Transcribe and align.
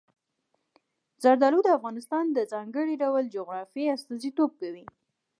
زردالو 1.23 1.59
د 1.63 1.69
افغانستان 1.77 2.25
د 2.31 2.39
ځانګړي 2.53 2.95
ډول 3.03 3.23
جغرافیې 3.35 3.93
استازیتوب 3.95 4.51
کوي. 4.61 4.85